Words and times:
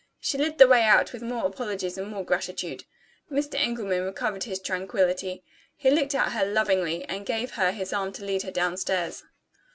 She 0.19 0.35
led 0.39 0.57
the 0.57 0.67
way 0.67 0.81
out, 0.81 1.13
with 1.13 1.21
more 1.21 1.45
apologies 1.45 1.95
and 1.95 2.09
more 2.09 2.25
gratitude. 2.25 2.85
Mr. 3.31 3.53
Engelman 3.53 4.01
recovered 4.03 4.45
his 4.45 4.57
tranquillity. 4.59 5.43
He 5.77 5.91
looked 5.91 6.15
at 6.15 6.31
her 6.31 6.43
lovingly, 6.43 7.03
and 7.03 7.23
gave 7.23 7.51
her 7.51 7.71
his 7.71 7.93
arm 7.93 8.11
to 8.13 8.25
lead 8.25 8.41
her 8.41 8.49
down 8.51 8.77
stairs. 8.77 9.21